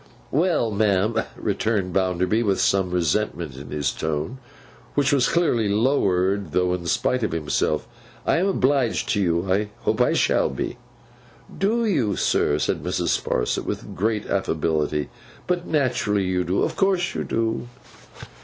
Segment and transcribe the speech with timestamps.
[0.31, 4.39] 'Well, ma'am,' returned Bounderby, with some resentment in his tone:
[4.95, 7.87] which was clearly lowered, though in spite of himself,
[8.25, 9.53] 'I am obliged to you.
[9.53, 10.79] I hope I shall be.'
[11.55, 13.09] 'Do you, sir!' said Mrs.
[13.09, 15.09] Sparsit, with great affability.
[15.45, 17.67] 'But naturally you do; of course you do.